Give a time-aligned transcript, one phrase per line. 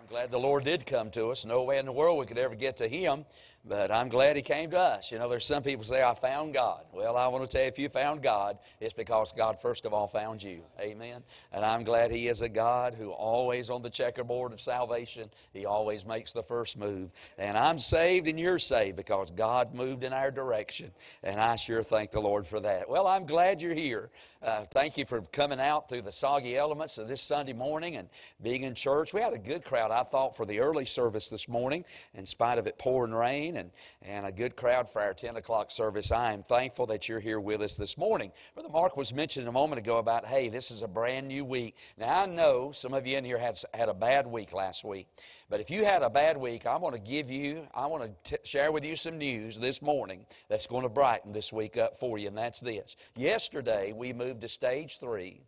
[0.00, 1.44] I'm glad the Lord did come to us.
[1.44, 3.26] No way in the world we could ever get to Him,
[3.64, 5.12] but I'm glad He came to us.
[5.12, 6.84] You know, there's some people say, I found God.
[6.92, 9.92] Well, I want to tell you, if you found God, it's because God, first of
[9.92, 10.62] all, found you.
[10.80, 11.22] Amen.
[11.52, 15.66] And I'm glad He is a God who always on the checkerboard of salvation, He
[15.66, 17.10] always makes the first move.
[17.38, 20.90] And I'm saved and you're saved because God moved in our direction.
[21.22, 22.88] And I sure thank the Lord for that.
[22.88, 24.10] Well, I'm glad you're here.
[24.42, 28.08] Uh, thank you for coming out through the soggy elements of this Sunday morning and
[28.42, 29.12] being in church.
[29.12, 32.56] We had a good crowd, I thought, for the early service this morning, in spite
[32.56, 33.70] of it pouring rain, and,
[34.02, 36.10] and a good crowd for our 10 o'clock service.
[36.10, 38.32] I am thankful that you're here with us this morning.
[38.54, 41.76] Brother Mark was mentioning a moment ago about, hey, this is a brand new week.
[41.98, 45.06] Now, I know some of you in here had, had a bad week last week.
[45.48, 48.38] But if you had a bad week, I want to give you, I want to
[48.44, 52.18] share with you some news this morning that's going to brighten this week up for
[52.18, 52.96] you, and that's this.
[53.16, 55.40] Yesterday, we moved to stage three,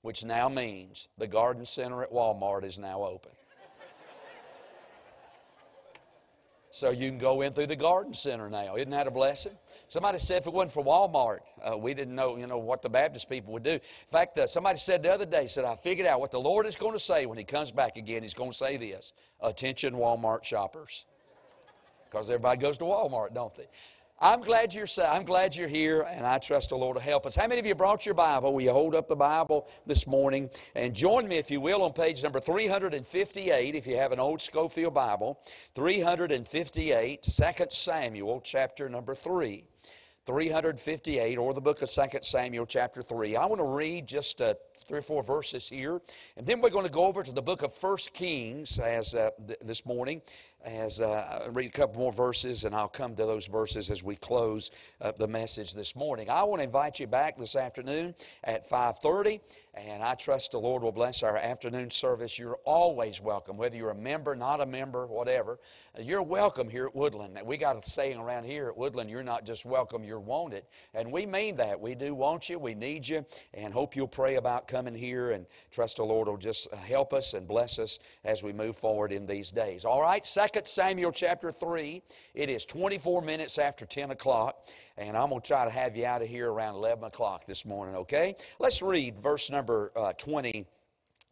[0.00, 3.32] which now means the garden center at Walmart is now open.
[6.74, 8.76] So you can go in through the garden center now.
[8.76, 9.52] Isn't that a blessing?
[9.88, 12.88] Somebody said if it wasn't for Walmart, uh, we didn't know, you know, what the
[12.88, 13.72] Baptist people would do.
[13.72, 16.64] In fact, uh, somebody said the other day, said, I figured out what the Lord
[16.64, 18.22] is going to say when he comes back again.
[18.22, 21.04] He's going to say this, attention Walmart shoppers.
[22.10, 23.66] Because everybody goes to Walmart, don't they?
[24.24, 27.34] I'm glad you're I'm glad you're here, and I trust the Lord to help us.
[27.34, 28.54] How many of you brought your Bible?
[28.54, 31.92] Will you hold up the Bible this morning and join me, if you will, on
[31.92, 35.40] page number 358, if you have an old Scofield Bible,
[35.74, 39.64] 358, 2 Samuel, chapter number 3.
[40.24, 43.34] 358, or the book of 2 Samuel, chapter 3.
[43.34, 44.54] I want to read just uh,
[44.86, 46.00] three or four verses here,
[46.36, 49.30] and then we're going to go over to the book of 1 Kings as uh,
[49.46, 50.22] th- this morning
[50.64, 54.02] as uh, I read a couple more verses, and I'll come to those verses as
[54.02, 56.30] we close uh, the message this morning.
[56.30, 59.40] I want to invite you back this afternoon at 5:30,
[59.74, 62.38] and I trust the Lord will bless our afternoon service.
[62.38, 65.58] You're always welcome, whether you're a member, not a member, whatever.
[65.98, 67.38] You're welcome here at Woodland.
[67.42, 71.10] We got a saying around here at Woodland: "You're not just welcome, you're wanted," and
[71.10, 71.80] we mean that.
[71.80, 73.24] We do want you, we need you,
[73.54, 75.30] and hope you'll pray about coming here.
[75.30, 79.10] And trust the Lord will just help us and bless us as we move forward
[79.10, 79.86] in these days.
[79.86, 82.02] All right, second 2 Samuel chapter 3.
[82.34, 84.66] It is 24 minutes after 10 o'clock,
[84.98, 87.64] and I'm going to try to have you out of here around 11 o'clock this
[87.64, 88.34] morning, okay?
[88.58, 90.66] Let's read verse number uh, 20.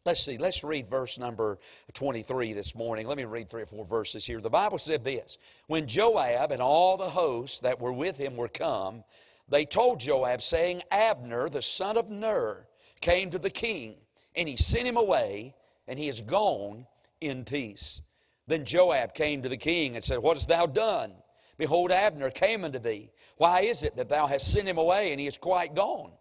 [0.07, 1.59] Let's see, let's read verse number
[1.93, 3.07] 23 this morning.
[3.07, 4.41] Let me read three or four verses here.
[4.41, 5.37] The Bible said this
[5.67, 9.05] When Joab and all the hosts that were with him were come,
[9.49, 12.67] they told Joab, saying, Abner, the son of Ner,
[13.01, 13.97] came to the king,
[14.37, 15.55] and he sent him away,
[15.89, 16.87] and he is gone
[17.21, 18.01] in peace.
[18.47, 21.13] Then Joab came to the king and said, What hast thou done?
[21.59, 23.11] Behold, Abner came unto thee.
[23.37, 26.13] Why is it that thou hast sent him away, and he is quite gone?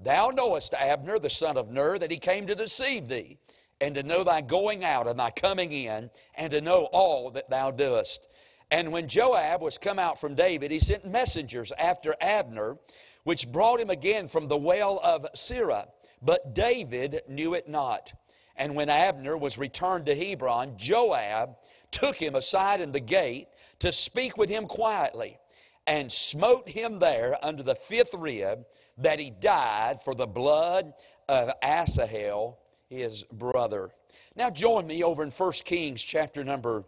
[0.00, 3.38] Thou knowest Abner, the son of Ner, that he came to deceive thee,
[3.80, 7.50] and to know thy going out and thy coming in, and to know all that
[7.50, 8.28] thou doest.
[8.70, 12.76] And when Joab was come out from David, he sent messengers after Abner,
[13.24, 15.88] which brought him again from the well of Sirah.
[16.20, 18.12] But David knew it not.
[18.56, 21.56] And when Abner was returned to Hebron, Joab
[21.90, 23.48] took him aside in the gate
[23.78, 25.38] to speak with him quietly
[25.86, 28.66] and smote him there under the fifth rib
[28.98, 30.92] that he died for the blood
[31.28, 33.90] of Asahel, his brother.
[34.34, 36.84] Now join me over in 1 Kings chapter number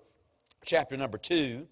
[0.64, 1.66] chapter number 2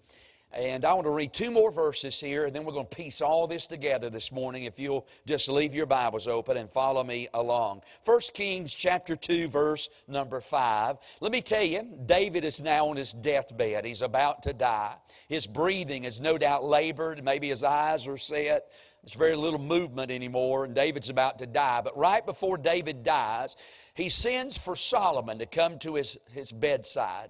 [0.51, 3.21] and I want to read two more verses here, and then we're going to piece
[3.21, 7.27] all this together this morning if you'll just leave your Bibles open and follow me
[7.35, 7.83] along.
[8.03, 10.97] 1 Kings chapter 2, verse number 5.
[11.21, 13.85] Let me tell you, David is now on his deathbed.
[13.85, 14.95] He's about to die.
[15.27, 17.23] His breathing is no doubt labored.
[17.23, 18.71] Maybe his eyes are set.
[19.03, 21.81] There's very little movement anymore, and David's about to die.
[21.81, 23.55] But right before David dies,
[23.93, 27.29] he sends for Solomon to come to his, his bedside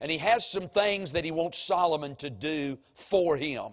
[0.00, 3.72] and he has some things that he wants Solomon to do for him.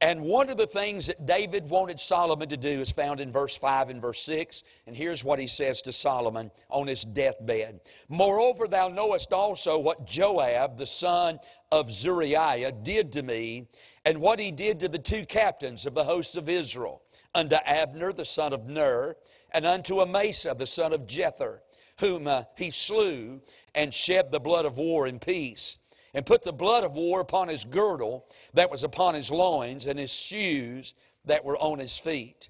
[0.00, 3.58] And one of the things that David wanted Solomon to do is found in verse
[3.58, 4.62] 5 and verse 6.
[4.86, 10.06] And here's what he says to Solomon on his deathbed Moreover, thou knowest also what
[10.06, 11.40] Joab, the son
[11.70, 13.68] of Zeruiah, did to me,
[14.04, 17.02] and what he did to the two captains of the hosts of Israel,
[17.34, 19.16] unto Abner, the son of Ner,
[19.52, 21.58] and unto Amasa, the son of Jether,
[22.00, 23.40] whom uh, he slew
[23.74, 25.78] and shed the blood of war in peace,
[26.14, 29.98] and put the blood of war upon his girdle that was upon his loins, and
[29.98, 30.94] his shoes
[31.24, 32.48] that were on his feet.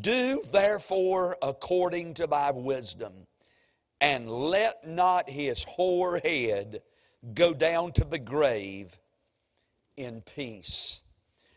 [0.00, 3.26] Do therefore according to thy wisdom,
[4.00, 6.82] and let not his hoar head
[7.34, 8.98] go down to the grave
[9.96, 11.02] in peace.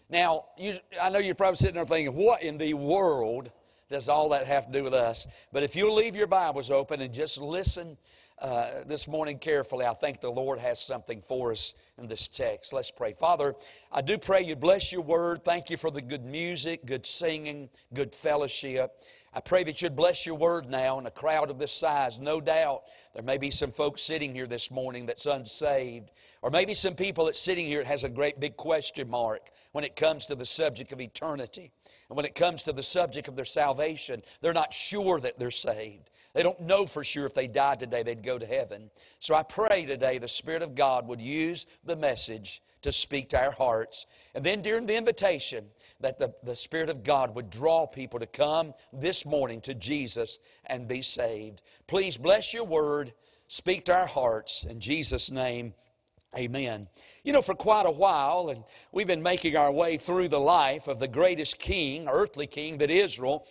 [0.09, 3.51] Now, you, I know you're probably sitting there thinking, what in the world
[3.89, 5.27] does all that have to do with us?
[5.51, 7.97] But if you'll leave your Bibles open and just listen
[8.41, 12.73] uh, this morning carefully, I think the Lord has something for us in this text.
[12.73, 13.13] Let's pray.
[13.13, 13.53] Father,
[13.91, 15.43] I do pray you bless your word.
[15.43, 19.03] Thank you for the good music, good singing, good fellowship.
[19.31, 22.19] I pray that you'd bless your word now in a crowd of this size.
[22.19, 22.81] No doubt
[23.19, 26.09] there may be some folks sitting here this morning that's unsaved,
[26.41, 29.97] or maybe some people that's sitting here has a great big question mark when it
[29.97, 31.69] comes to the subject of eternity.
[32.07, 35.51] And when it comes to the subject of their salvation, they're not sure that they're
[35.51, 36.09] saved.
[36.33, 38.89] They don't know for sure if they died today they'd go to heaven.
[39.17, 43.43] So I pray today the Spirit of God would use the message to speak to
[43.43, 44.05] our hearts.
[44.33, 45.65] And then during the invitation,
[46.01, 50.39] that the, the Spirit of God would draw people to come this morning to Jesus
[50.65, 51.61] and be saved.
[51.87, 53.13] Please bless your word,
[53.47, 54.65] speak to our hearts.
[54.69, 55.73] In Jesus' name,
[56.37, 56.87] Amen.
[57.23, 60.87] You know, for quite a while, and we've been making our way through the life
[60.87, 63.47] of the greatest king, earthly king that Israel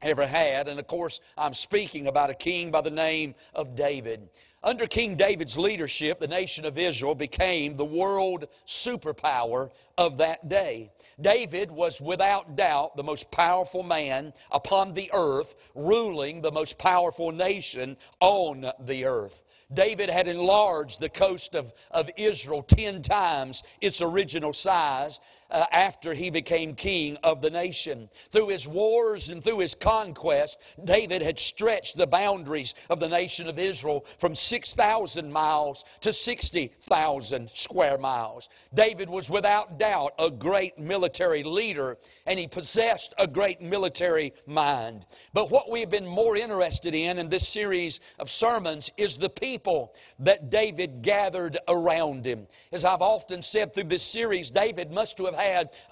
[0.00, 0.66] ever had.
[0.66, 4.30] And of course, I'm speaking about a king by the name of David.
[4.64, 10.90] Under King David's leadership, the nation of Israel became the world superpower of that day.
[11.20, 17.30] David was without doubt the most powerful man upon the earth, ruling the most powerful
[17.30, 19.42] nation on the earth.
[19.70, 25.20] David had enlarged the coast of, of Israel ten times its original size
[25.54, 28.10] uh, after he became king of the nation.
[28.30, 33.46] Through his wars and through his conquest, David had stretched the boundaries of the nation
[33.46, 38.48] of Israel from 6,000 miles to 60,000 square miles.
[38.74, 45.06] David was without doubt a great military leader and he possessed a great military mind.
[45.32, 49.94] But what we've been more interested in in this series of sermons is the people
[50.18, 52.48] that David gathered around him.
[52.72, 55.43] As I've often said through this series, David must have had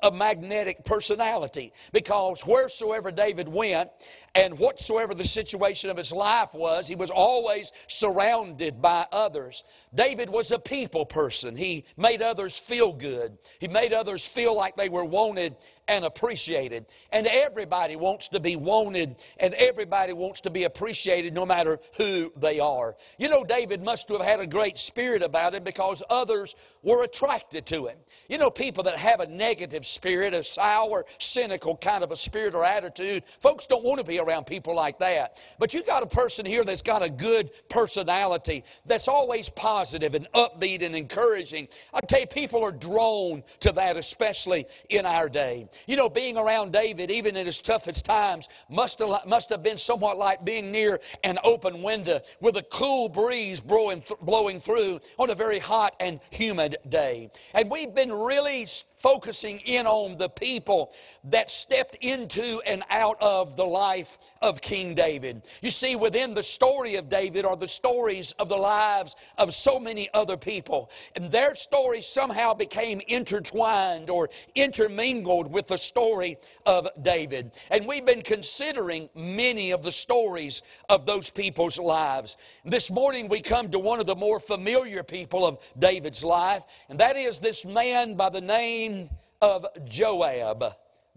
[0.03, 3.91] a magnetic personality because wheresoever David went
[4.35, 9.65] and whatsoever the situation of his life was, he was always surrounded by others.
[9.95, 11.57] David was a people person.
[11.57, 13.37] He made others feel good.
[13.59, 15.57] He made others feel like they were wanted
[15.89, 16.87] and appreciated.
[17.13, 22.33] And everybody wants to be wanted and everybody wants to be appreciated no matter who
[22.37, 22.97] they are.
[23.19, 27.67] You know, David must have had a great spirit about him because others were attracted
[27.67, 27.97] to him.
[28.29, 32.55] You know, people that have a negative spirit, a sour, cynical kind of a spirit
[32.55, 35.43] or attitude, folks don't want to be around people like that.
[35.59, 40.31] But you got a person here that's got a good personality, that's always positive and
[40.33, 41.69] upbeat and encouraging.
[41.93, 45.69] I tell you, people are drawn to that, especially in our day.
[45.87, 49.79] You know, being around David, even in his toughest times, must have, must have been
[49.79, 55.31] somewhat like being near an open window with a cool breeze blowing, blowing through on
[55.31, 57.31] a very hot and humid day.
[57.55, 58.67] And we've been really
[59.03, 60.93] focusing in on the people
[61.25, 65.43] that stepped into and out of the life of King David.
[65.61, 69.79] You see, within the story of David are the stories of the lives of so
[69.79, 70.91] many other people.
[71.17, 77.53] And their stories somehow became intertwined or intermingled with the story of David.
[77.71, 82.37] And we've been considering many of the stories of those people's lives.
[82.65, 87.01] This morning we come to one of the more familiar people of David's life, and
[87.01, 88.92] that is this man by the name
[89.41, 90.65] of Joab.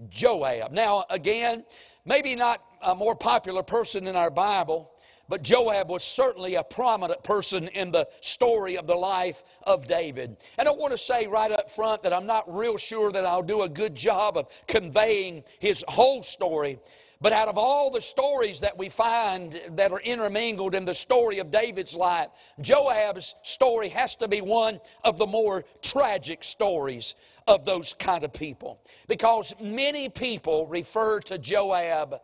[0.10, 0.72] Joab.
[0.72, 1.64] Now, again,
[2.06, 4.92] maybe not a more popular person in our Bible,
[5.28, 10.38] but Joab was certainly a prominent person in the story of the life of David.
[10.58, 13.42] And I want to say right up front that I'm not real sure that I'll
[13.42, 16.80] do a good job of conveying his whole story.
[17.22, 21.40] But out of all the stories that we find that are intermingled in the story
[21.40, 22.28] of David's life,
[22.62, 27.16] Joab's story has to be one of the more tragic stories
[27.48, 28.82] of those kind of people.
[29.08, 32.22] Because many people refer to Joab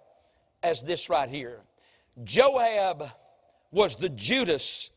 [0.63, 1.61] as this right here
[2.23, 3.09] Joab
[3.71, 4.89] was the Judas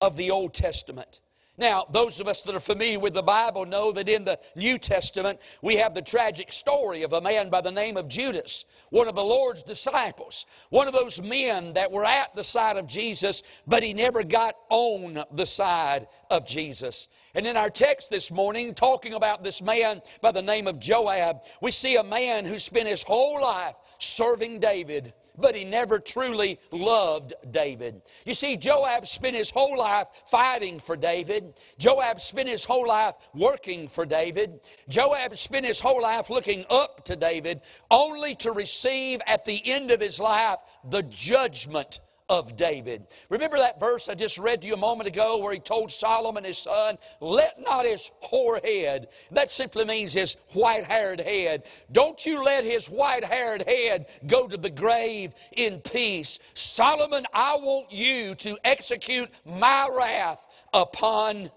[0.00, 1.20] of the Old Testament.
[1.60, 4.78] Now, those of us that are familiar with the Bible know that in the New
[4.78, 9.08] Testament we have the tragic story of a man by the name of Judas, one
[9.08, 13.42] of the Lord's disciples, one of those men that were at the side of Jesus,
[13.66, 17.08] but he never got on the side of Jesus.
[17.34, 21.42] And in our text this morning, talking about this man by the name of Joab,
[21.60, 26.58] we see a man who spent his whole life serving David but he never truly
[26.70, 28.02] loved David.
[28.24, 31.54] You see, Joab spent his whole life fighting for David.
[31.78, 34.60] Joab spent his whole life working for David.
[34.88, 39.90] Joab spent his whole life looking up to David, only to receive at the end
[39.90, 43.08] of his life the judgment of David.
[43.28, 46.44] Remember that verse I just read to you a moment ago where he told Solomon
[46.44, 52.24] his son, Let not his hoar head, that simply means his white haired head, don't
[52.24, 56.38] you let his white haired head go to the grave in peace.
[56.54, 61.50] Solomon, I want you to execute my wrath upon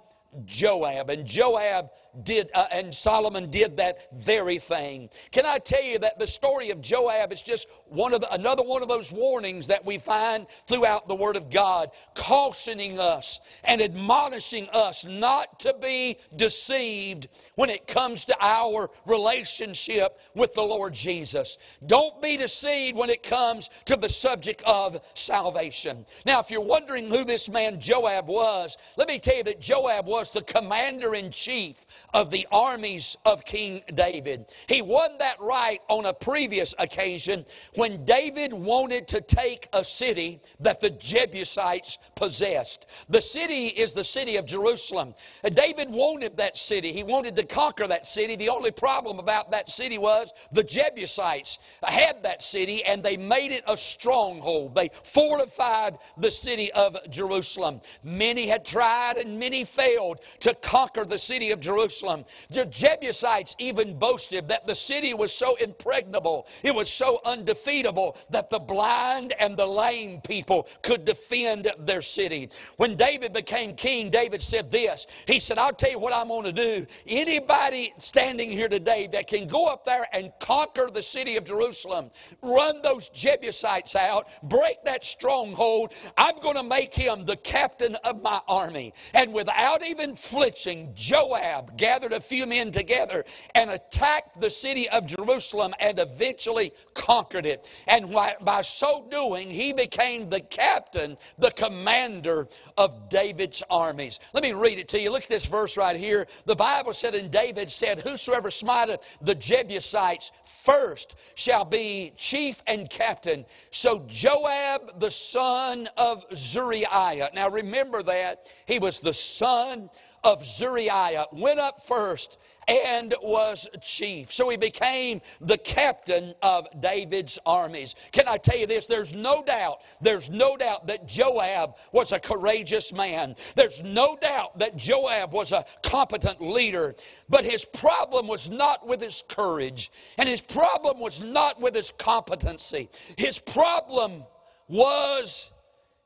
[0.44, 1.12] Joab.
[1.12, 5.10] And Joab did, uh, and Solomon did that very thing.
[5.32, 8.64] Can I tell you that the story of Joab is just one of the, another
[8.64, 13.82] one of those warnings that we find throughout the Word of God, cautioning us and
[13.82, 20.94] admonishing us not to be deceived when it comes to our relationship with the Lord
[20.94, 21.58] Jesus.
[21.86, 26.06] Don't be deceived when it comes to the subject of salvation.
[26.26, 30.06] Now, if you're wondering who this man Joab was, let me tell you that Joab
[30.08, 34.46] was the commander in chief of the armies of King David.
[34.68, 40.40] He won that right on a previous occasion when David wanted to take a city
[40.60, 42.88] that the Jebusites possessed.
[43.10, 45.16] The city is the city of Jerusalem.
[45.44, 46.92] David wanted that city.
[46.92, 48.36] He wanted to conquer that city.
[48.36, 53.52] The only problem about that city was the Jebusites had that city and they made
[53.52, 54.76] it a stronghold.
[54.76, 57.82] They fortified the city of Jerusalem.
[58.04, 62.03] Many had tried and many failed to conquer the city of Jerusalem.
[62.04, 62.26] Jerusalem.
[62.50, 68.50] The Jebusites even boasted that the city was so impregnable, it was so undefeatable that
[68.50, 72.50] the blind and the lame people could defend their city.
[72.78, 76.44] When David became king, David said this He said, I'll tell you what I'm going
[76.44, 76.86] to do.
[77.08, 82.12] Anybody standing here today that can go up there and conquer the city of Jerusalem,
[82.42, 88.22] run those Jebusites out, break that stronghold, I'm going to make him the captain of
[88.22, 88.94] my army.
[89.14, 93.24] And without even flinching, Joab gathered a few men together
[93.54, 97.70] and attacked the city of Jerusalem and eventually conquered it.
[97.88, 102.48] And by so doing, he became the captain, the commander
[102.78, 104.20] of David's armies.
[104.34, 105.12] Let me read it to you.
[105.12, 106.28] Look at this verse right here.
[106.46, 112.90] The Bible said, and David said, Whosoever smiteth the Jebusites first shall be chief and
[112.90, 113.46] captain.
[113.72, 117.30] So Joab, the son of Zeruiah.
[117.34, 118.46] Now remember that.
[118.66, 119.90] He was the son
[120.24, 124.32] of Zeruiah went up first and was chief.
[124.32, 127.96] So he became the captain of David's armies.
[128.12, 128.86] Can I tell you this?
[128.86, 133.36] There's no doubt, there's no doubt that Joab was a courageous man.
[133.56, 136.96] There's no doubt that Joab was a competent leader.
[137.30, 141.92] But his problem was not with his courage, and his problem was not with his
[141.92, 142.90] competency.
[143.18, 144.24] His problem
[144.68, 145.52] was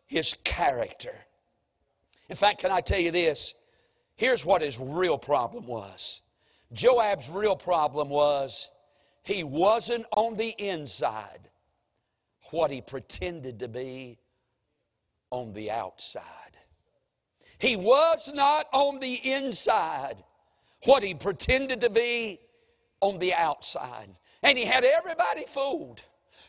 [0.07, 1.13] his character.
[2.29, 3.55] In fact, can I tell you this?
[4.17, 6.21] Here's what his real problem was
[6.73, 8.71] Joab's real problem was
[9.23, 11.49] he wasn't on the inside
[12.51, 14.17] what he pretended to be
[15.29, 16.23] on the outside.
[17.59, 20.23] He was not on the inside
[20.85, 22.39] what he pretended to be
[23.01, 24.09] on the outside.
[24.43, 26.01] And he had everybody fooled.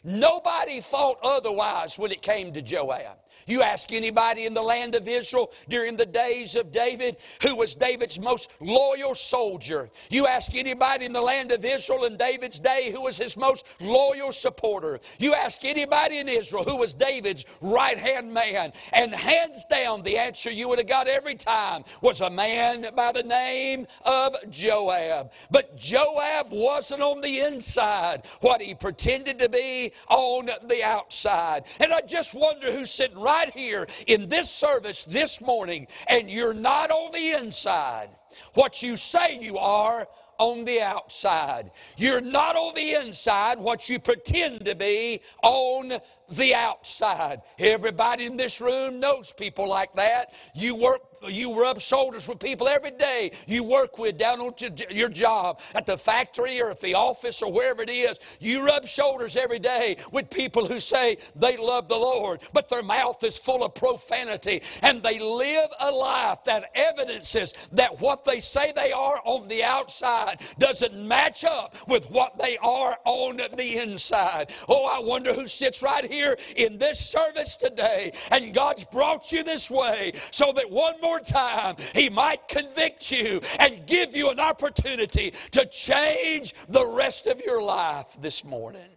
[0.04, 3.18] Nobody thought otherwise when it came to Joab.
[3.46, 7.74] You ask anybody in the land of Israel during the days of David, who was
[7.74, 9.90] David's most loyal soldier.
[10.10, 13.66] You ask anybody in the land of Israel in David's day, who was his most
[13.80, 15.00] loyal supporter.
[15.18, 18.72] You ask anybody in Israel who was David's right hand man.
[18.92, 23.12] And hands down, the answer you would have got every time was a man by
[23.12, 25.32] the name of Joab.
[25.50, 31.64] But Joab wasn't on the inside what he pretended to be on the outside.
[31.80, 36.54] And I just wonder who's sitting right here in this service this morning and you're
[36.54, 38.08] not on the inside
[38.54, 40.06] what you say you are
[40.38, 41.70] on the outside.
[41.96, 45.92] You're not on the inside what you pretend to be on
[46.30, 47.42] the outside.
[47.58, 50.34] Everybody in this room knows people like that.
[50.54, 54.54] You work you rub shoulders with people every day you work with down on
[54.90, 58.18] your job, at the factory or at the office or wherever it is.
[58.40, 62.82] You rub shoulders every day with people who say they love the Lord, but their
[62.82, 68.40] mouth is full of profanity and they live a life that evidences that what they
[68.40, 73.78] say they are on the outside doesn't match up with what they are on the
[73.78, 74.52] inside.
[74.68, 76.17] Oh, I wonder who sits right here
[76.56, 81.20] in this service today and God's brought you this way so that one more more
[81.20, 87.40] time, He might convict you and give you an opportunity to change the rest of
[87.44, 88.90] your life this morning.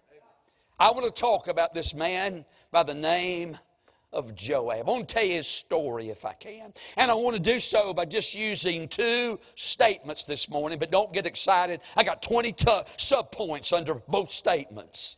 [0.80, 3.58] I want to talk about this man by the name
[4.12, 4.90] of Joab.
[4.90, 6.74] I want to tell you his story if I can.
[6.98, 11.14] And I want to do so by just using two statements this morning, but don't
[11.14, 11.80] get excited.
[11.96, 12.66] I got 20 t-
[12.98, 15.16] subpoints under both statements.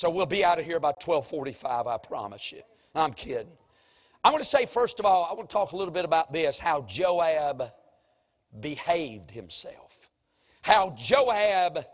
[0.00, 2.62] So we'll be out of here by 1245, I promise you.
[2.94, 3.52] I'm kidding.
[4.24, 6.32] I want to say, first of all, I want to talk a little bit about
[6.32, 7.70] this how Joab
[8.60, 10.08] behaved himself.
[10.62, 11.84] How Joab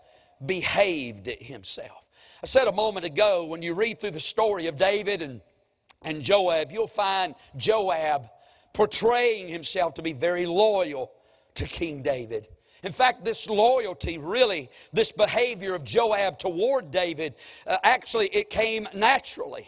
[0.44, 2.04] behaved himself.
[2.44, 5.40] I said a moment ago, when you read through the story of David and,
[6.02, 8.28] and Joab, you'll find Joab
[8.72, 11.10] portraying himself to be very loyal
[11.54, 12.46] to King David.
[12.86, 17.34] In fact, this loyalty, really, this behavior of Joab toward David,
[17.66, 19.66] uh, actually, it came naturally.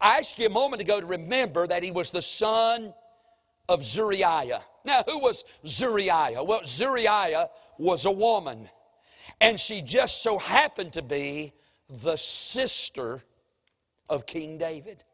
[0.00, 2.92] I asked you a moment ago to remember that he was the son
[3.68, 4.62] of Zuriah.
[4.84, 6.44] Now, who was Zuriah?
[6.44, 8.68] Well, Zuriah was a woman,
[9.40, 11.52] and she just so happened to be
[11.88, 13.22] the sister
[14.10, 15.04] of King David.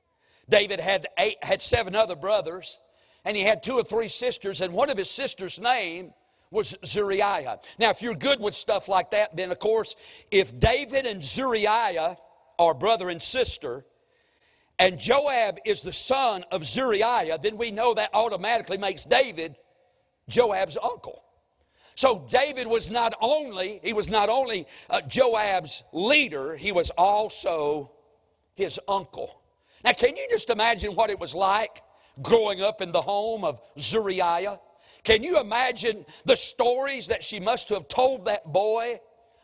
[0.49, 2.81] David had eight, had seven other brothers,
[3.27, 6.15] and he had two or three sisters, and one of his sisters' name
[6.53, 7.61] was Zuriah.
[7.79, 9.97] Now, if you're good with stuff like that, then of course,
[10.31, 12.17] if David and Zuriah
[12.59, 13.85] are brother and sister,
[14.79, 19.57] and Joab is the son of Zuriah, then we know that automatically makes David
[20.29, 21.23] Joab's uncle.
[21.95, 27.93] So David was not only he was not only uh, Joab's leader, he was also
[28.55, 29.43] his uncle.
[29.85, 31.83] Now, can you just imagine what it was like
[32.21, 34.59] growing up in the home of Zuriah?
[35.05, 39.01] Can you imagine the stories that she must have told that boy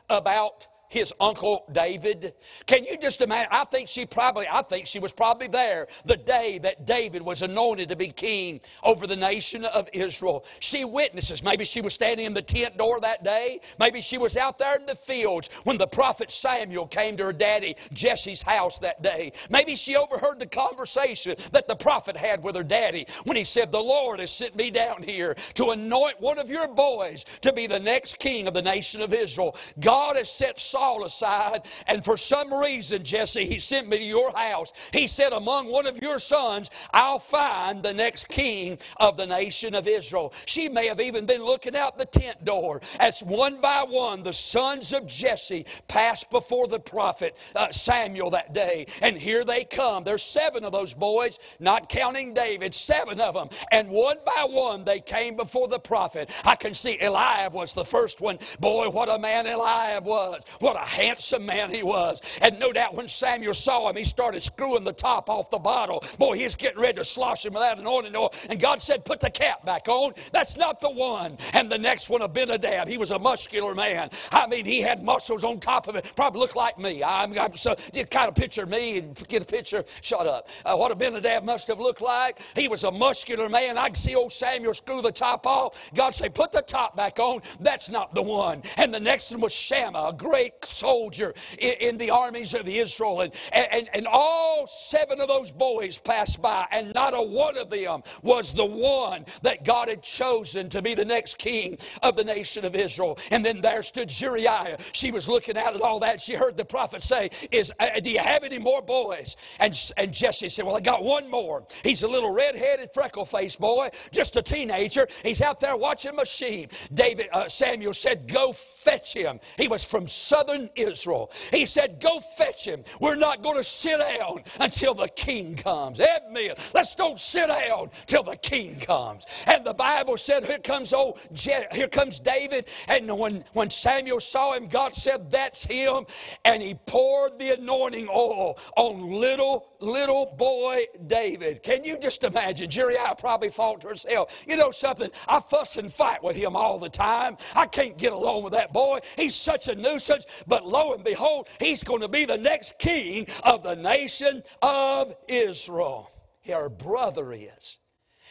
[0.09, 2.35] about his uncle David.
[2.67, 3.49] Can you just imagine?
[3.53, 7.43] I think she probably, I think she was probably there the day that David was
[7.43, 10.45] anointed to be king over the nation of Israel.
[10.61, 11.43] She witnesses.
[11.43, 13.61] Maybe she was standing in the tent door that day.
[13.79, 17.33] Maybe she was out there in the fields when the prophet Samuel came to her
[17.33, 19.33] daddy Jesse's house that day.
[19.51, 23.73] Maybe she overheard the conversation that the prophet had with her daddy when he said,
[23.73, 27.67] The Lord has sent me down here to anoint one of your boys to be
[27.67, 29.57] the next king of the nation of Israel.
[29.81, 34.31] God has set Saul aside, and for some reason, Jesse, he sent me to your
[34.37, 34.73] house.
[34.93, 39.75] He said, Among one of your sons, I'll find the next king of the nation
[39.75, 40.33] of Israel.
[40.47, 44.33] She may have even been looking out the tent door as one by one the
[44.33, 48.87] sons of Jesse passed before the prophet uh, Samuel that day.
[49.03, 50.05] And here they come.
[50.05, 53.49] There's seven of those boys, not counting David, seven of them.
[53.73, 56.31] And one by one they came before the prophet.
[56.45, 58.39] I can see Eliab was the first one.
[58.61, 60.43] Boy, what a man Eliab was.
[60.61, 62.21] What a handsome man he was.
[62.43, 66.05] And no doubt when Samuel saw him, he started screwing the top off the bottle.
[66.19, 68.33] Boy, he's getting ready to slosh him with that anointing oil.
[68.49, 70.13] And God said, Put the cap back on.
[70.33, 71.39] That's not the one.
[71.53, 74.11] And the next one, Abinadab, he was a muscular man.
[74.33, 76.11] I mean, he had muscles on top of it.
[76.17, 77.03] Probably looked like me.
[77.03, 79.85] I'm, I'm so, you kind of picture me and get a picture.
[80.01, 80.49] Shut up.
[80.65, 82.41] Uh, what Abinadab must have looked like.
[82.55, 83.79] He was a muscular man.
[83.79, 85.91] I can see old Samuel screw the top off.
[85.95, 87.41] God said, Put the top back on.
[87.61, 88.63] That's not the one.
[88.77, 93.21] And the next one was Shammah, a great soldier in, in the armies of Israel.
[93.21, 97.71] And, and, and all seven of those boys passed by, and not a one of
[97.71, 102.25] them was the one that God had chosen to be the next king of the
[102.25, 103.19] nation of Israel.
[103.31, 104.81] And then there stood Zuriah.
[104.93, 106.21] She was looking out at all that.
[106.21, 109.37] She heard the prophet say, Is, uh, Do you have any more boys?
[109.61, 111.65] And, and Jesse said, Well, I got one more.
[111.85, 115.07] He's a little red headed, freckle faced boy, just a teenager.
[115.23, 116.73] He's out there watching my sheep.
[116.93, 119.41] David, uh, Samuel said, Go fetch him.
[119.57, 121.31] He was from southern Israel.
[121.53, 122.85] He said, Go fetch him.
[123.01, 126.01] We're not going to sit down until the king comes.
[126.01, 126.55] Amen.
[126.75, 129.25] Let's don't sit down till the king comes.
[129.47, 132.67] And the Bible said, Here comes old Je- here comes David.
[132.89, 136.07] And when, when Samuel saw him, God said, That's him.
[136.45, 141.63] And he poured the anointing oil on little, little boy David.
[141.63, 142.71] Can you just imagine?
[142.71, 145.11] Zuriah probably thought to herself, You know something?
[145.27, 147.37] I fuss and fight with him all the time.
[147.55, 149.01] I can't get along with that boy.
[149.17, 150.27] He's such a nuisance.
[150.47, 155.15] But lo and behold, he's going to be the next king of the nation of
[155.29, 156.11] Israel.
[156.47, 157.79] Her brother is.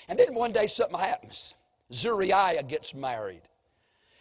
[0.07, 1.55] And then one day something happens.
[1.91, 3.41] Zuriah gets married.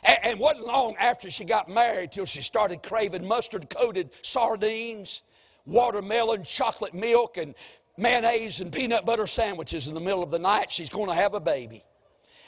[0.05, 5.23] And, and wasn't long after she got married till she started craving mustard coated sardines,
[5.67, 7.55] watermelon, chocolate milk, and
[7.99, 10.71] mayonnaise and peanut butter sandwiches in the middle of the night.
[10.71, 11.83] She's going to have a baby.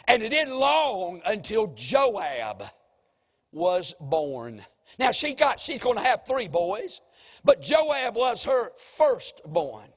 [0.06, 2.64] And it didn't long until Joab
[3.52, 4.62] was born.
[4.98, 7.02] Now she got she's going to have three boys,
[7.44, 9.88] but Joab was her firstborn.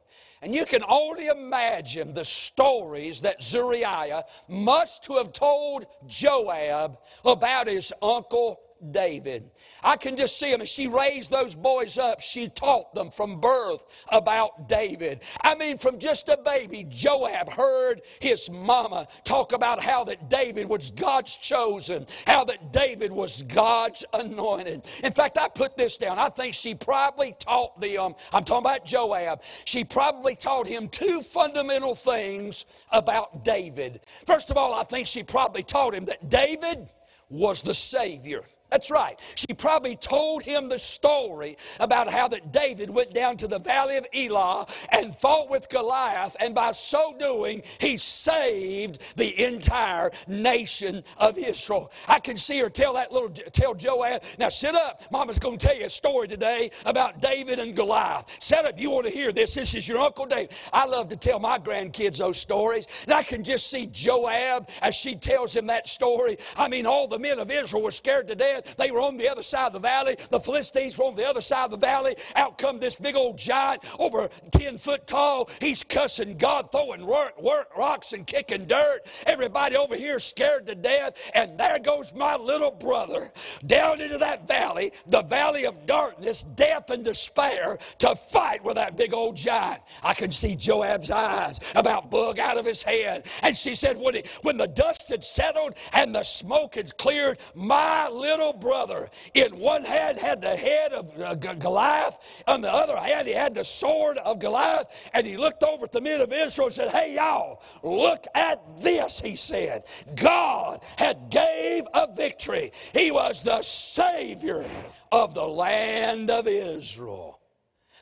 [0.42, 7.94] And you can only imagine the stories that Zuriah must have told Joab about his
[8.02, 9.52] uncle David.
[9.84, 12.22] I can just see him she raised those boys up.
[12.22, 15.22] She taught them from birth about David.
[15.42, 20.68] I mean, from just a baby, Joab heard his mama talk about how that David
[20.68, 24.86] was God's chosen, how that David was God's anointed.
[25.04, 26.20] In fact, I put this down.
[26.20, 31.22] I think she probably taught them, I'm talking about Joab, she probably taught him two
[31.22, 34.02] fundamental things about David.
[34.26, 36.88] First of all, I think she probably taught him that David
[37.30, 38.44] was the Savior.
[38.72, 39.20] That's right.
[39.36, 43.98] She probably told him the story about how that David went down to the valley
[43.98, 51.04] of Elah and fought with Goliath, and by so doing, he saved the entire nation
[51.18, 51.92] of Israel.
[52.08, 55.04] I can see her tell that little tell Joab, now sit up.
[55.12, 58.26] Mama's going to tell you a story today about David and Goliath.
[58.40, 58.80] Sit up.
[58.80, 59.54] You want to hear this?
[59.54, 60.54] This is your Uncle David.
[60.72, 64.96] I love to tell my grandkids those stories, and I can just see Joab as
[64.96, 66.38] she tells him that story.
[66.56, 69.30] I mean, all the men of Israel were scared to death they were on the
[69.30, 70.18] other side of the valley.
[70.30, 72.16] The Philistines were on the other side of the valley.
[72.36, 75.50] Out come this big old giant, over 10 foot tall.
[75.60, 79.02] He's cussing God, throwing work, work, rocks and kicking dirt.
[79.26, 81.14] Everybody over here scared to death.
[81.34, 83.32] And there goes my little brother
[83.66, 88.98] down into that valley, the valley of darkness, death, and despair to fight with that
[88.98, 89.82] big old giant.
[90.04, 93.26] I can see Joab's eyes about bug out of his head.
[93.42, 97.40] And she said, when, he, when the dust had settled and the smoke had cleared,
[97.56, 102.98] my little brother in one hand had the head of uh, Goliath, on the other
[102.98, 106.32] hand he had the sword of Goliath, and he looked over at the men of
[106.32, 109.84] Israel and said, Hey y'all, look at this, he said.
[110.16, 112.72] God had gave a victory.
[112.94, 114.66] He was the Savior
[115.12, 117.40] of the land of Israel.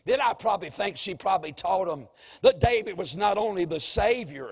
[0.05, 2.07] Then I probably think she probably taught him
[2.41, 4.51] that David was not only the Savior,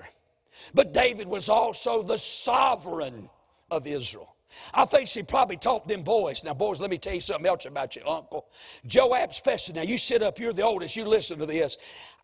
[0.74, 3.28] but David was also the sovereign
[3.70, 4.34] of Israel.
[4.72, 6.44] I think she probably taught them boys.
[6.44, 8.46] Now, boys, let me tell you something else about your uncle.
[8.86, 9.74] Joab especially.
[9.74, 11.76] Now, you sit up, you're the oldest, you listen to this.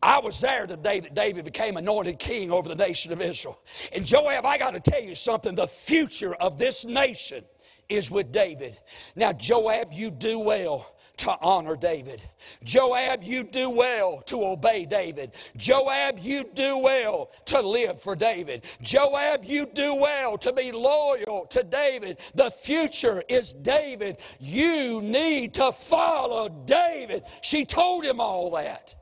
[0.02, 3.58] I was there the day that David became anointed king over the nation of Israel.
[3.94, 5.54] And Joab, I got to tell you something.
[5.54, 7.44] The future of this nation
[7.88, 8.78] is with David.
[9.16, 12.22] Now, Joab, you do well to honor David.
[12.62, 15.33] Joab, you do well to obey David.
[15.57, 18.64] Joab, you do well to live for David.
[18.81, 22.18] Joab, you do well to be loyal to David.
[22.35, 24.18] The future is David.
[24.40, 27.24] You need to follow David.
[27.42, 28.94] She told him all that.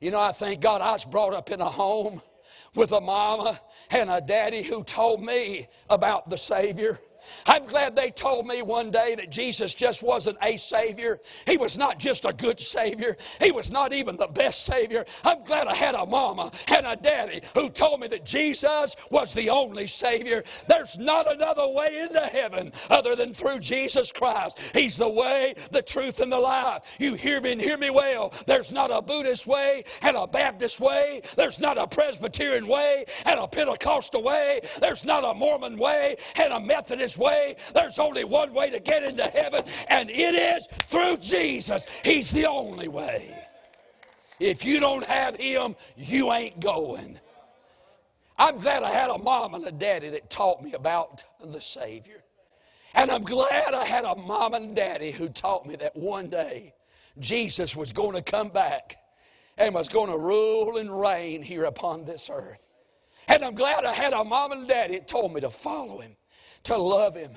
[0.00, 2.22] You know, I thank God I was brought up in a home
[2.74, 3.58] with a mama
[3.90, 7.00] and a daddy who told me about the Savior.
[7.46, 11.20] I'm glad they told me one day that Jesus just wasn't a Savior.
[11.46, 13.16] He was not just a good Savior.
[13.40, 15.04] He was not even the best Savior.
[15.24, 19.32] I'm glad I had a mama and a daddy who told me that Jesus was
[19.32, 20.42] the only Savior.
[20.68, 24.58] There's not another way into heaven other than through Jesus Christ.
[24.74, 26.82] He's the way, the truth, and the life.
[26.98, 28.34] You hear me and hear me well.
[28.46, 31.22] There's not a Buddhist way and a Baptist way.
[31.36, 34.60] There's not a Presbyterian way and a Pentecostal way.
[34.80, 37.35] There's not a Mormon way and a Methodist way.
[37.74, 41.86] There's only one way to get into heaven, and it is through Jesus.
[42.04, 43.36] He's the only way.
[44.38, 47.18] If you don't have Him, you ain't going.
[48.38, 52.22] I'm glad I had a mom and a daddy that taught me about the Savior.
[52.94, 56.74] And I'm glad I had a mom and daddy who taught me that one day
[57.18, 58.96] Jesus was going to come back
[59.58, 62.60] and was going to rule and reign here upon this earth.
[63.28, 66.16] And I'm glad I had a mom and daddy that told me to follow him
[66.66, 67.30] to love Him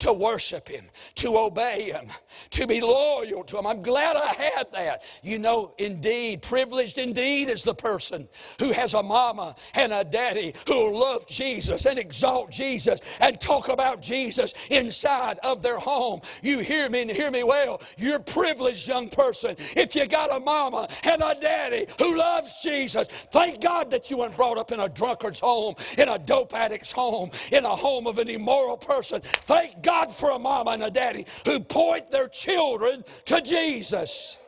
[0.00, 2.06] to worship Him, to obey Him,
[2.50, 3.66] to be loyal to Him.
[3.66, 5.02] I'm glad I had that.
[5.22, 10.54] You know, indeed, privileged indeed is the person who has a mama and a daddy
[10.66, 16.20] who love Jesus and exalt Jesus and talk about Jesus inside of their home.
[16.42, 17.80] You hear me and hear me well.
[17.96, 23.08] You're privileged, young person, if you got a mama and a daddy who loves Jesus.
[23.30, 26.92] Thank God that you weren't brought up in a drunkard's home, in a dope addict's
[26.92, 29.20] home, in a home of an immoral person.
[29.22, 34.38] Thank God for a mama and a daddy who point their children to Jesus.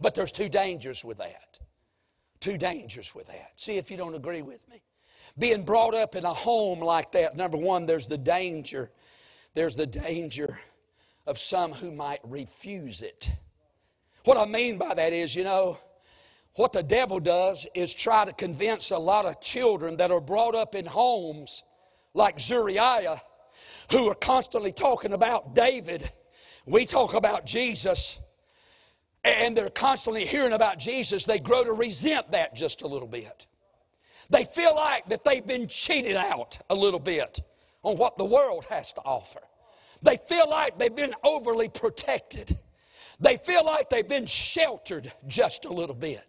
[0.00, 1.58] But there's two dangers with that.
[2.40, 3.52] Two dangers with that.
[3.56, 4.82] See if you don't agree with me.
[5.38, 8.90] Being brought up in a home like that, number one, there's the danger.
[9.54, 10.58] There's the danger
[11.26, 13.30] of some who might refuse it.
[14.24, 15.78] What I mean by that is, you know,
[16.54, 20.54] what the devil does is try to convince a lot of children that are brought
[20.54, 21.62] up in homes
[22.14, 23.20] like Zuriah
[23.90, 26.10] who are constantly talking about David.
[26.66, 28.18] We talk about Jesus,
[29.24, 31.24] and they're constantly hearing about Jesus.
[31.24, 33.46] They grow to resent that just a little bit.
[34.30, 37.40] They feel like that they've been cheated out a little bit
[37.82, 39.40] on what the world has to offer.
[40.02, 42.58] They feel like they've been overly protected.
[43.20, 46.22] They feel like they've been sheltered just a little bit.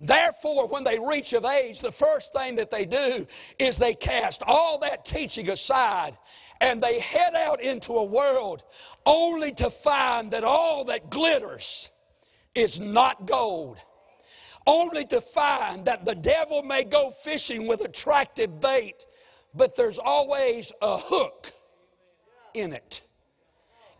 [0.00, 3.26] Therefore, when they reach of age, the first thing that they do
[3.58, 6.18] is they cast all that teaching aside
[6.60, 8.64] and they head out into a world
[9.04, 11.90] only to find that all that glitters
[12.54, 13.78] is not gold.
[14.66, 19.06] Only to find that the devil may go fishing with attractive bait,
[19.54, 21.52] but there's always a hook
[22.54, 23.02] in it.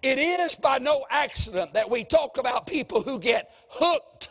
[0.03, 4.29] It is by no accident that we talk about people who get hooked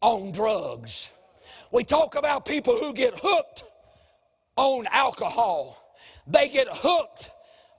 [0.00, 1.10] on drugs.
[1.72, 3.64] We talk about people who get hooked
[4.56, 5.96] on alcohol.
[6.26, 7.30] They get hooked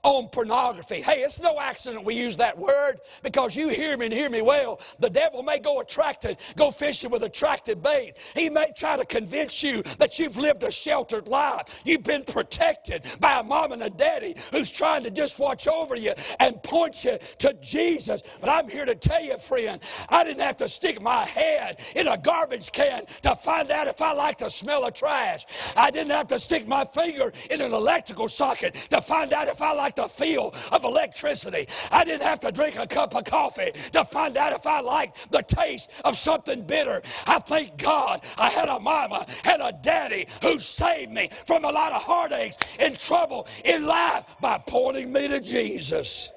[0.02, 1.00] on pornography.
[1.00, 4.42] Hey, it's no accident we use that word because you hear me and hear me
[4.42, 4.80] well.
[4.98, 8.14] The devil may go attracted, go fishing with attractive bait.
[8.34, 11.82] He may try to convince you that you've lived a sheltered life.
[11.84, 15.96] You've been protected by a mom and a daddy who's trying to just watch over
[15.96, 18.22] you and point you to Jesus.
[18.40, 22.06] But I'm here to tell you, friend, I didn't have to stick my head in
[22.08, 25.44] a garbage can to find out if I like the smell of trash.
[25.76, 29.60] I didn't have to stick my finger in an electrical socket to find out if
[29.60, 31.66] I like the feel of electricity.
[31.90, 35.30] I didn't have to drink a cup of coffee to find out if I liked
[35.30, 37.02] the taste of something bitter.
[37.26, 41.70] I thank God I had a mama and a daddy who saved me from a
[41.70, 46.32] lot of heartaches and trouble in life by pointing me to Jesus.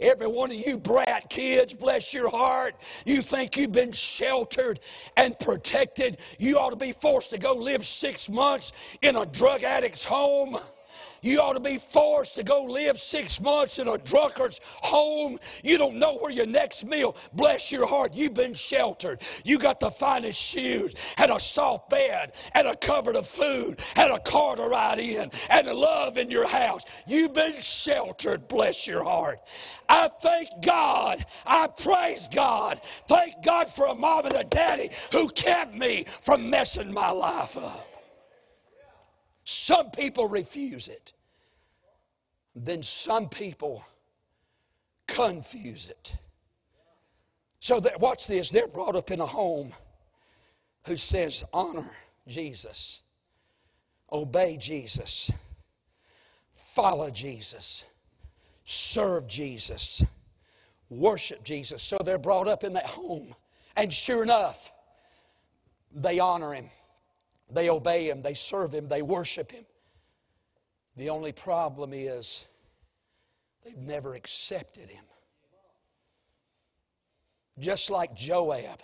[0.00, 2.74] Every one of you brat kids, bless your heart,
[3.04, 4.80] you think you've been sheltered
[5.16, 6.18] and protected.
[6.38, 8.72] You ought to be forced to go live six months
[9.02, 10.58] in a drug addict's home.
[11.22, 15.38] You ought to be forced to go live six months in a drunkard's home.
[15.62, 17.16] You don't know where your next meal.
[17.32, 18.14] Bless your heart.
[18.14, 19.20] You've been sheltered.
[19.44, 24.12] You got the finest shoes and a soft bed and a cupboard of food and
[24.12, 26.84] a car to ride in and love in your house.
[27.06, 28.48] You've been sheltered.
[28.48, 29.40] Bless your heart.
[29.88, 31.24] I thank God.
[31.44, 32.80] I praise God.
[33.08, 37.56] Thank God for a mom and a daddy who kept me from messing my life
[37.56, 37.89] up.
[39.44, 41.12] Some people refuse it.
[42.54, 43.84] Then some people
[45.06, 46.14] confuse it.
[47.58, 49.72] So that, watch this, they're brought up in a home
[50.86, 51.90] who says, honor
[52.26, 53.02] Jesus,
[54.10, 55.30] obey Jesus,
[56.54, 57.84] follow Jesus,
[58.64, 60.02] serve Jesus,
[60.88, 61.82] worship Jesus.
[61.82, 63.34] So they're brought up in that home.
[63.76, 64.72] And sure enough,
[65.92, 66.70] they honor him.
[67.52, 69.64] They obey Him, they serve Him, they worship Him.
[70.96, 72.46] The only problem is
[73.64, 75.04] they've never accepted Him.
[77.58, 78.80] Just like Joab,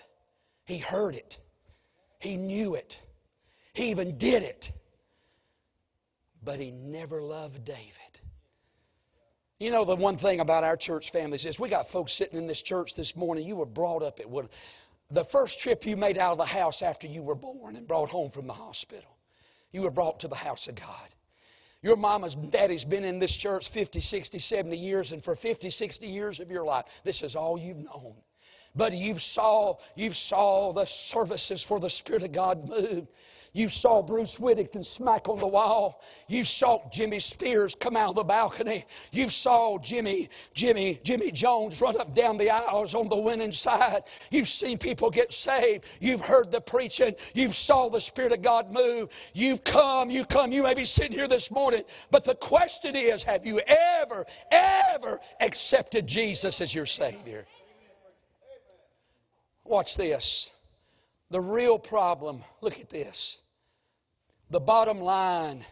[0.64, 1.38] he heard it,
[2.18, 3.00] he knew it,
[3.72, 4.72] he even did it,
[6.42, 8.20] but he never loved David.
[9.58, 12.46] You know, the one thing about our church families is we got folks sitting in
[12.46, 13.46] this church this morning.
[13.46, 14.50] You were brought up at one
[15.10, 18.10] the first trip you made out of the house after you were born and brought
[18.10, 19.16] home from the hospital.
[19.70, 21.08] You were brought to the house of God.
[21.82, 26.06] Your mama's daddy's been in this church 50, 60, 70 years, and for 50, 60
[26.06, 28.14] years of your life, this is all you've known.
[28.74, 33.08] But you've saw, you've saw the services where the Spirit of God moved.
[33.56, 36.02] You saw Bruce Whittington smack on the wall.
[36.28, 38.84] You saw Jimmy Spears come out of the balcony.
[39.12, 44.02] You saw Jimmy, Jimmy, Jimmy Jones run up down the aisles on the winning side.
[44.30, 45.86] You've seen people get saved.
[46.02, 47.14] You've heard the preaching.
[47.34, 49.08] You've saw the Spirit of God move.
[49.32, 50.52] You've come, you come.
[50.52, 55.18] You may be sitting here this morning, but the question is, have you ever, ever
[55.40, 57.46] accepted Jesus as your Savior?
[59.64, 60.52] Watch this.
[61.30, 63.40] The real problem, look at this.
[64.50, 65.64] The bottom line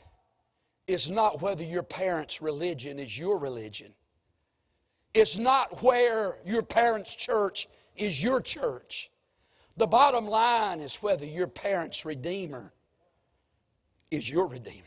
[0.87, 3.93] is not whether your parents' religion is your religion.
[5.15, 9.11] It's not where your parents' church is your church.
[9.77, 12.73] The bottom line is whether your parents' redeemer
[14.11, 14.83] is your redeemer.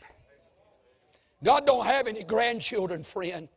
[1.42, 3.48] God don't have any grandchildren, friend.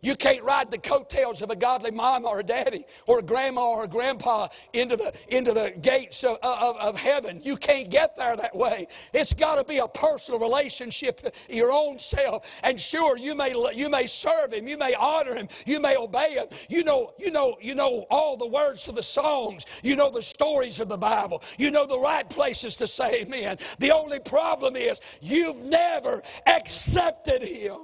[0.00, 3.70] You can't ride the coattails of a godly mom or a daddy or a grandma
[3.70, 7.40] or a grandpa into the, into the gates of, of, of heaven.
[7.42, 8.86] You can't get there that way.
[9.12, 12.48] It's got to be a personal relationship, your own self.
[12.62, 16.34] And sure, you may, you may serve him, you may honor him, you may obey
[16.34, 16.46] him.
[16.68, 19.64] You know, you know, you know all the words to the songs.
[19.82, 21.42] You know the stories of the Bible.
[21.58, 23.58] You know the right places to say amen.
[23.78, 27.78] The only problem is you've never accepted him.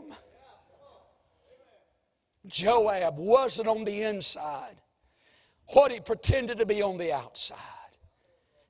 [2.47, 4.81] Joab wasn't on the inside
[5.69, 7.59] what he pretended to be on the outside.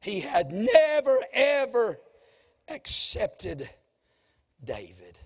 [0.00, 1.98] He had never, ever
[2.68, 3.68] accepted
[4.62, 5.18] David.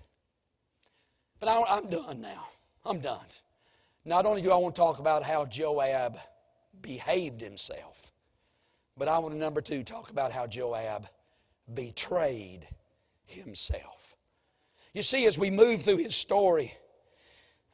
[1.39, 2.45] But I, am done now.
[2.85, 3.25] I'm done.
[4.05, 6.17] Not only do I want to talk about how Joab
[6.81, 8.11] behaved himself,
[8.97, 11.07] but I want to, number two, talk about how Joab
[11.73, 12.67] betrayed
[13.25, 14.15] himself.
[14.93, 16.73] You see, as we move through his story,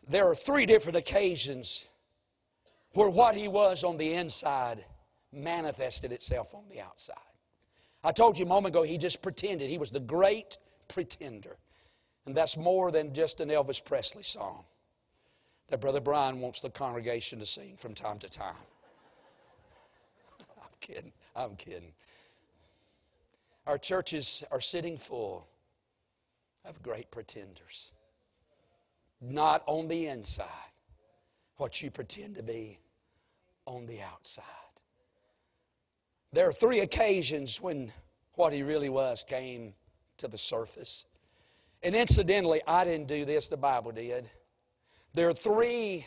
[0.07, 1.87] there are three different occasions
[2.93, 4.85] where what he was on the inside
[5.31, 7.15] manifested itself on the outside.
[8.03, 9.69] I told you a moment ago, he just pretended.
[9.69, 11.57] He was the great pretender.
[12.25, 14.63] And that's more than just an Elvis Presley song
[15.69, 18.55] that Brother Brian wants the congregation to sing from time to time.
[20.61, 21.11] I'm kidding.
[21.35, 21.93] I'm kidding.
[23.65, 25.47] Our churches are sitting full
[26.63, 27.91] of great pretenders.
[29.27, 30.45] Not on the inside,
[31.57, 32.79] what you pretend to be
[33.65, 34.43] on the outside.
[36.31, 37.91] There are three occasions when
[38.33, 39.73] what he really was came
[40.17, 41.07] to the surface.
[41.81, 44.29] And incidentally, I didn't do this, the Bible did.
[45.13, 46.05] There are three,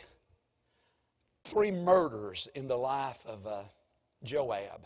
[1.43, 3.63] three murders in the life of uh,
[4.23, 4.85] Joab.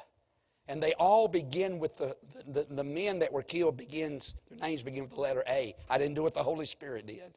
[0.67, 2.15] And they all begin with the,
[2.47, 5.75] the, the men that were killed begins, their names begin with the letter A.
[5.89, 7.33] I didn't do what the Holy Spirit did.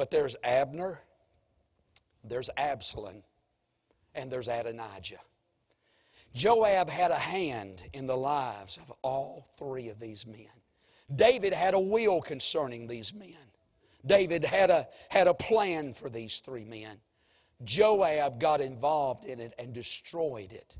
[0.00, 0.98] But there's Abner,
[2.24, 3.22] there's Absalom,
[4.14, 5.20] and there's Adonijah.
[6.32, 10.46] Joab had a hand in the lives of all three of these men.
[11.14, 13.36] David had a will concerning these men.
[14.06, 16.96] David had a, had a plan for these three men.
[17.62, 20.78] Joab got involved in it and destroyed it.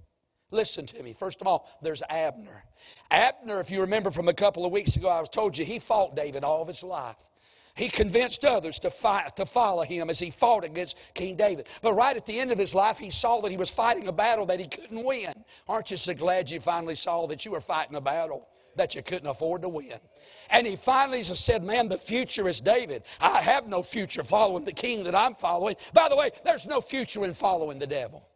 [0.50, 1.12] Listen to me.
[1.12, 2.64] First of all, there's Abner.
[3.11, 5.78] Abner, if you remember from a couple of weeks ago, I was told you he
[5.78, 7.18] fought David all of his life.
[7.74, 11.66] He convinced others to fight to follow him as he fought against King David.
[11.83, 14.12] But right at the end of his life, he saw that he was fighting a
[14.12, 15.33] battle that he couldn't win.
[15.68, 19.02] Aren't you so glad you finally saw that you were fighting a battle that you
[19.02, 19.98] couldn't afford to win?
[20.50, 23.04] And he finally said, Man, the future is David.
[23.20, 25.76] I have no future following the king that I'm following.
[25.94, 28.26] By the way, there's no future in following the devil.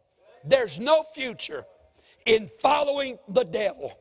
[0.43, 1.65] There's no future
[2.25, 3.97] in following the devil.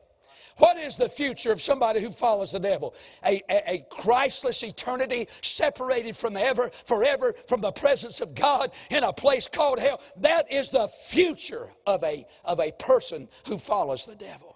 [0.57, 2.95] What is the future of somebody who follows the devil?
[3.25, 9.03] A, a, a, Christless eternity separated from ever, forever from the presence of God in
[9.03, 10.01] a place called hell.
[10.19, 14.55] That is the future of a, of a person who follows the devil.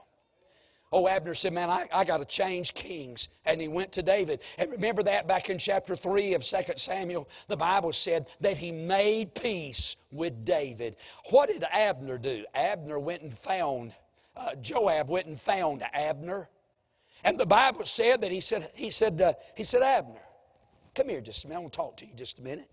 [0.90, 3.28] Oh, Abner said, Man, I, I got to change kings.
[3.44, 4.40] And he went to David.
[4.56, 8.72] And remember that back in chapter 3 of 2 Samuel, the Bible said that he
[8.72, 10.96] made peace with David.
[11.30, 12.44] What did Abner do?
[12.54, 13.92] Abner went and found,
[14.38, 16.48] uh, Joab went and found Abner.
[17.24, 20.20] And the Bible said that he said, he said, uh, he said, Abner,
[20.94, 21.58] come here just a minute.
[21.58, 22.70] I want to talk to you just a minute.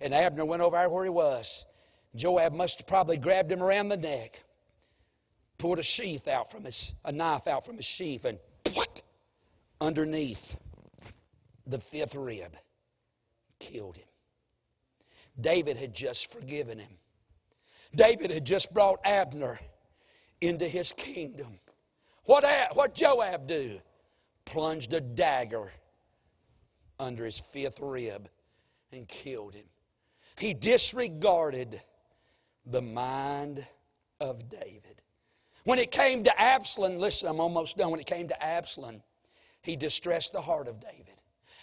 [0.00, 1.66] And Abner went over where he was.
[2.14, 4.42] Joab must have probably grabbed him around the neck
[5.62, 8.36] pulled a sheath out from his, a knife out from his sheath and
[8.72, 9.00] what?
[9.80, 10.56] underneath
[11.68, 12.56] the fifth rib,
[13.60, 14.08] killed him.
[15.40, 16.90] David had just forgiven him.
[17.94, 19.60] David had just brought Abner
[20.42, 21.58] into his kingdom.
[22.24, 23.78] What, what Joab do?
[24.44, 25.72] Plunged a dagger
[26.98, 28.28] under his fifth rib
[28.92, 29.66] and killed him.
[30.38, 31.80] He disregarded
[32.66, 33.66] the mind
[34.20, 35.00] of David.
[35.64, 37.90] When it came to Absalom, listen, I'm almost done.
[37.90, 39.02] When it came to Absalom,
[39.62, 41.14] he distressed the heart of David.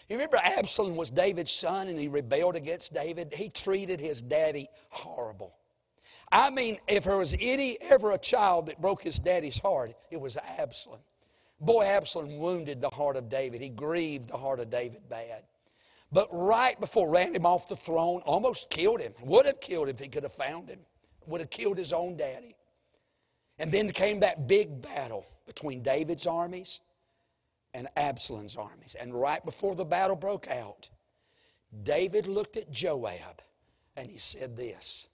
[0.07, 3.33] You remember Absalom was David's son and he rebelled against David?
[3.33, 5.58] He treated his daddy horrible.
[6.31, 10.21] I mean, if there was any ever a child that broke his daddy's heart, it
[10.21, 10.99] was Absalom.
[11.59, 13.61] Boy, Absalom wounded the heart of David.
[13.61, 15.43] He grieved the heart of David bad.
[16.11, 19.13] But right before ran him off the throne, almost killed him.
[19.21, 20.79] Would have killed him if he could have found him.
[21.27, 22.55] Would have killed his own daddy.
[23.57, 26.79] And then came that big battle between David's armies
[27.73, 28.95] and Absalom's armies.
[28.99, 30.89] And right before the battle broke out,
[31.83, 33.41] David looked at Joab
[33.95, 35.07] and he said this.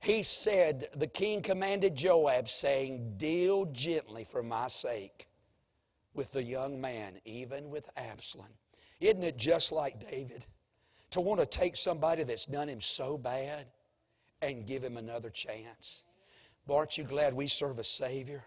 [0.00, 5.28] He said, The king commanded Joab, saying, Deal gently for my sake
[6.14, 8.48] with the young man, even with Absalom.
[8.98, 10.46] Isn't it just like David
[11.10, 13.66] to want to take somebody that's done him so bad
[14.40, 16.04] and give him another chance?
[16.66, 18.44] But aren't you glad we serve a Savior?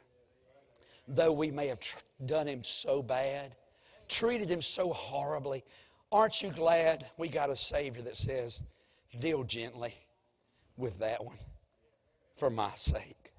[1.08, 3.56] Though we may have tr- done him so bad,
[4.08, 5.64] treated him so horribly,
[6.12, 8.64] aren't you glad we got a Savior that says,
[9.20, 9.94] deal gently
[10.78, 11.38] with that one
[12.36, 13.34] for my sake?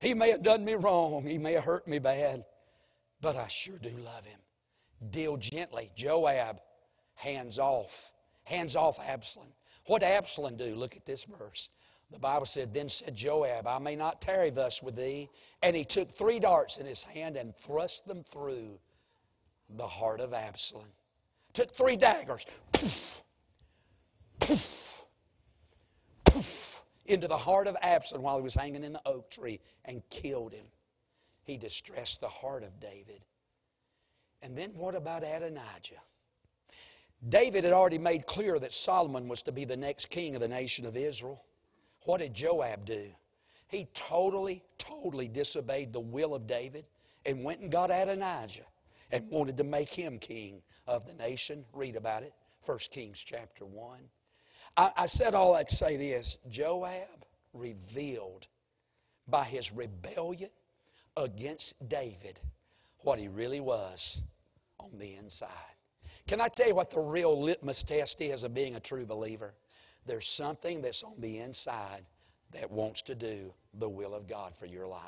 [0.00, 2.44] He may have done me wrong, he may have hurt me bad,
[3.20, 4.38] but I sure do love him.
[5.10, 5.90] Deal gently.
[5.94, 6.60] Joab,
[7.14, 8.12] hands off.
[8.44, 9.48] Hands off Absalom.
[9.86, 10.74] What Absalom do?
[10.74, 11.70] Look at this verse.
[12.10, 15.28] The Bible said, Then said Joab, I may not tarry thus with thee.
[15.62, 18.78] And he took three darts in his hand and thrust them through
[19.68, 20.86] the heart of Absalom.
[21.52, 22.46] Took three daggers.
[22.72, 23.22] Poof,
[24.40, 24.95] poof,
[27.08, 30.52] into the heart of Absalom while he was hanging in the oak tree and killed
[30.52, 30.66] him.
[31.42, 33.20] He distressed the heart of David.
[34.42, 36.02] And then what about Adonijah?
[37.28, 40.48] David had already made clear that Solomon was to be the next king of the
[40.48, 41.42] nation of Israel.
[42.04, 43.10] What did Joab do?
[43.68, 46.84] He totally, totally disobeyed the will of David
[47.24, 48.66] and went and got Adonijah
[49.10, 51.64] and wanted to make him king of the nation.
[51.72, 52.32] Read about it,
[52.64, 53.98] 1 Kings chapter 1.
[54.76, 58.46] I, I said all that to say this Joab revealed
[59.28, 60.50] by his rebellion
[61.16, 62.40] against David
[63.00, 64.22] what he really was
[64.78, 65.48] on the inside.
[66.26, 69.54] Can I tell you what the real litmus test is of being a true believer?
[70.06, 72.04] There's something that's on the inside
[72.52, 75.02] that wants to do the will of God for your life.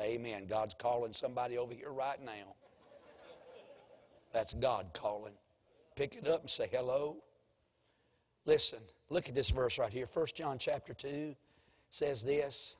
[0.00, 0.46] Amen.
[0.46, 2.54] God's calling somebody over here right now.
[4.32, 5.32] That's God calling.
[5.96, 7.16] Pick it up and say hello.
[8.48, 8.78] Listen,
[9.10, 10.06] look at this verse right here.
[10.10, 11.36] 1 John chapter 2
[11.90, 12.76] says this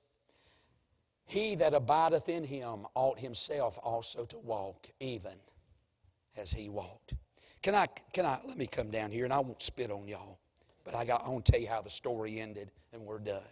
[1.27, 5.35] He that abideth in him ought himself also to walk, even
[6.39, 7.13] as he walked.
[7.61, 10.39] Can I, can I, let me come down here and I won't spit on y'all,
[10.85, 13.43] but I, got, I want to tell you how the story ended and we're done.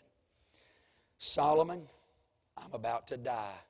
[1.19, 1.83] Solomon,
[2.57, 3.61] I'm about to die,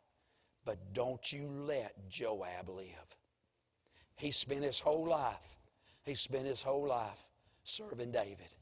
[0.65, 3.17] but don't you let Joab live.
[4.15, 5.57] He spent his whole life,
[6.05, 7.27] he spent his whole life
[7.67, 8.55] serving David.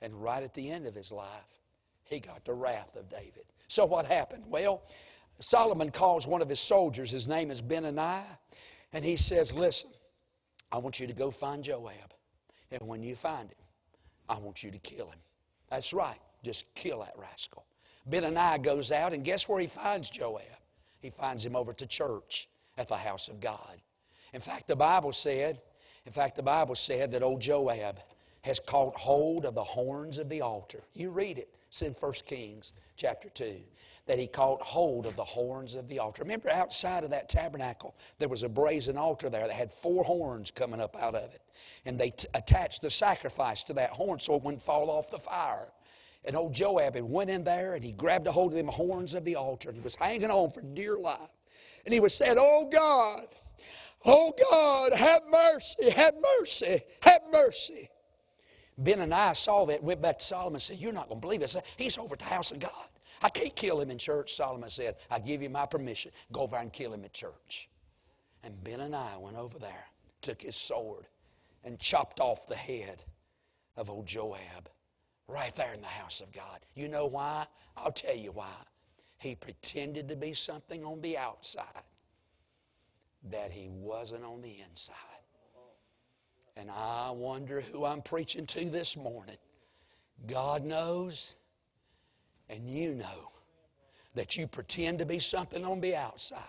[0.00, 1.60] And right at the end of his life,
[2.04, 3.44] he got the wrath of David.
[3.68, 4.44] So what happened?
[4.46, 4.82] Well,
[5.40, 8.38] Solomon calls one of his soldiers, his name is Benaiah,
[8.92, 9.90] and he says, Listen,
[10.72, 12.14] I want you to go find Joab.
[12.70, 13.58] And when you find him,
[14.28, 15.18] I want you to kill him.
[15.68, 17.66] That's right, just kill that rascal.
[18.08, 20.42] Benaiah goes out, and guess where he finds Joab?
[21.00, 22.48] He finds him over to church
[22.78, 23.80] at the house of God.
[24.32, 25.60] In fact, the Bible said,
[26.04, 27.98] in fact, the Bible said that old Joab
[28.46, 30.80] has caught hold of the horns of the altar.
[30.94, 31.48] You read it.
[31.66, 33.56] It's in 1 Kings chapter 2
[34.06, 36.22] that he caught hold of the horns of the altar.
[36.22, 40.52] Remember, outside of that tabernacle, there was a brazen altar there that had four horns
[40.52, 41.40] coming up out of it.
[41.84, 45.18] And they t- attached the sacrifice to that horn so it wouldn't fall off the
[45.18, 45.72] fire.
[46.24, 49.14] And old Joab had went in there and he grabbed a hold of them horns
[49.14, 51.18] of the altar and he was hanging on for dear life.
[51.84, 53.26] And he was saying, Oh God,
[54.04, 57.90] oh God, have mercy, have mercy, have mercy.
[58.78, 61.56] Benaiah saw that, went back to Solomon and said, You're not going to believe this.
[61.76, 62.88] He's over at the house of God.
[63.22, 64.34] I can't kill him in church.
[64.34, 66.12] Solomon said, I give you my permission.
[66.32, 67.68] Go over and kill him at church.
[68.42, 69.86] And Benaiah went over there,
[70.20, 71.06] took his sword,
[71.64, 73.02] and chopped off the head
[73.76, 74.68] of old Joab
[75.28, 76.60] right there in the house of God.
[76.74, 77.46] You know why?
[77.76, 78.54] I'll tell you why.
[79.18, 81.64] He pretended to be something on the outside
[83.30, 84.94] that he wasn't on the inside.
[86.56, 89.36] And I wonder who I'm preaching to this morning.
[90.26, 91.34] God knows,
[92.48, 93.30] and you know,
[94.14, 96.42] that you pretend to be something on the outside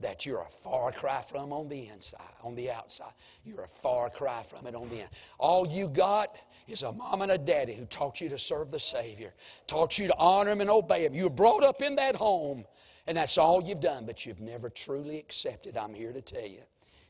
[0.00, 3.12] that you're a far cry from on the inside, on the outside.
[3.44, 5.10] You're a far cry from it on the inside.
[5.38, 6.34] All you got
[6.66, 9.34] is a mom and a daddy who taught you to serve the Savior,
[9.66, 11.14] taught you to honor Him and obey Him.
[11.14, 12.64] You were brought up in that home,
[13.06, 15.76] and that's all you've done, but you've never truly accepted.
[15.76, 16.62] I'm here to tell you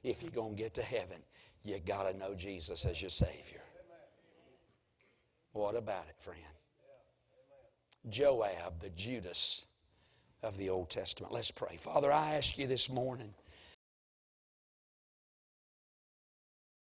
[0.03, 1.19] if you're going to get to heaven,
[1.65, 3.63] you got to know Jesus as your Savior.
[5.53, 6.41] What about it, friend?
[8.09, 9.67] Joab, the Judas
[10.43, 11.33] of the Old Testament.
[11.33, 11.77] Let's pray.
[11.77, 13.35] Father, I ask you this morning